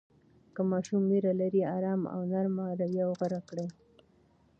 [0.53, 3.67] که ماشوم ویره لري، آرام او نرمه رویه غوره کړئ.